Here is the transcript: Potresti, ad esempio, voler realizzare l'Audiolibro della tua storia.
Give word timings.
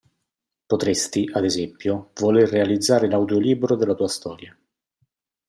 Potresti, 0.65 1.29
ad 1.31 1.43
esempio, 1.45 2.09
voler 2.19 2.49
realizzare 2.49 3.07
l'Audiolibro 3.07 3.75
della 3.75 3.93
tua 3.93 4.07
storia. 4.07 4.57